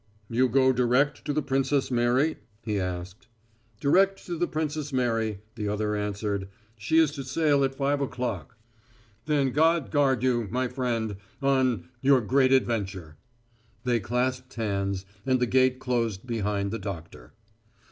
"You 0.31 0.49
go 0.49 0.73
direct 0.73 1.23
to 1.25 1.31
the 1.31 1.43
Princess 1.43 1.91
Mary?" 1.91 2.37
he 2.63 2.79
asked. 2.79 3.27
"Direct 3.79 4.25
to 4.25 4.35
the 4.35 4.47
Princess 4.47 4.91
Mary," 4.91 5.41
the 5.53 5.67
other 5.67 5.95
answered. 5.95 6.47
"She 6.75 6.97
is 6.97 7.11
to 7.11 7.23
sail 7.23 7.63
at 7.63 7.75
five 7.75 8.01
o'clock." 8.01 8.57
"Then 9.27 9.51
God 9.51 9.91
guard 9.91 10.23
you, 10.23 10.47
my 10.49 10.67
friend, 10.67 11.17
on 11.39 11.89
your 12.01 12.19
great 12.19 12.51
adventure." 12.51 13.17
They 13.83 13.99
clasped 13.99 14.55
hands, 14.55 15.05
and 15.23 15.39
the 15.39 15.45
gate 15.45 15.77
closed 15.77 16.25
behind 16.25 16.71
the 16.71 16.79
doctor. 16.79 17.33